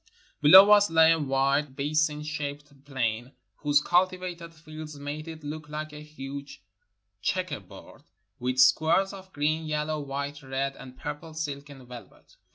Below 0.41 0.71
us 0.71 0.89
lay 0.89 1.11
a 1.11 1.19
wide, 1.19 1.75
basin 1.75 2.23
shaped 2.23 2.85
plain, 2.85 3.33
whose 3.57 3.81
cultivated 3.81 4.51
fields 4.55 4.97
made 4.97 5.27
it 5.27 5.43
look 5.43 5.69
like 5.69 5.93
a 5.93 6.01
huge 6.01 6.63
checker 7.21 7.59
board, 7.59 8.01
with 8.39 8.57
squares 8.57 9.13
of 9.13 9.31
green, 9.31 9.65
yellow, 9.67 9.99
white, 9.99 10.41
red, 10.41 10.75
and 10.75 10.97
purple 10.97 11.35
silk 11.35 11.69
and 11.69 11.87
velvet. 11.87 12.35